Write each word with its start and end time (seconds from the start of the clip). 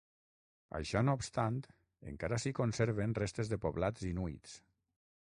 Això 0.77 1.01
no 1.09 1.13
obstant, 1.17 1.59
encara 2.11 2.39
s'hi 2.43 2.53
conserven 2.59 3.13
restes 3.19 3.51
de 3.51 3.59
poblats 3.67 4.07
inuits. 4.13 4.57